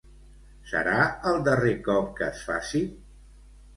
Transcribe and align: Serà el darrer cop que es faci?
Serà 0.69 0.95
el 1.33 1.37
darrer 1.49 1.75
cop 1.91 2.09
que 2.21 2.31
es 2.33 2.43
faci? 2.49 2.85